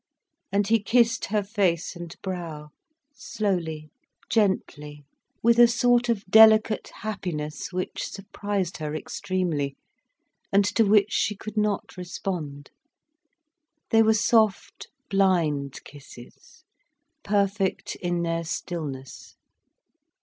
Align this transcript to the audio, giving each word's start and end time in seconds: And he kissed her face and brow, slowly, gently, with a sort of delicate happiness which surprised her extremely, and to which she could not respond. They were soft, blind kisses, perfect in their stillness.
And 0.51 0.65
he 0.65 0.79
kissed 0.81 1.25
her 1.25 1.43
face 1.43 1.95
and 1.95 2.15
brow, 2.23 2.69
slowly, 3.13 3.91
gently, 4.31 5.03
with 5.43 5.59
a 5.59 5.67
sort 5.67 6.09
of 6.09 6.25
delicate 6.25 6.87
happiness 7.01 7.71
which 7.71 8.07
surprised 8.07 8.77
her 8.77 8.95
extremely, 8.95 9.75
and 10.51 10.65
to 10.65 10.85
which 10.85 11.11
she 11.13 11.35
could 11.35 11.55
not 11.55 11.97
respond. 11.97 12.71
They 13.91 14.01
were 14.01 14.15
soft, 14.15 14.87
blind 15.07 15.83
kisses, 15.83 16.63
perfect 17.21 17.93
in 17.97 18.23
their 18.23 18.43
stillness. 18.43 19.35